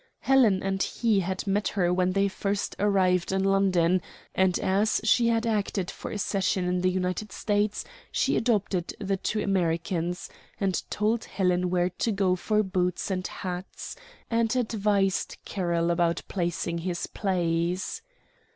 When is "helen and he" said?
0.21-1.19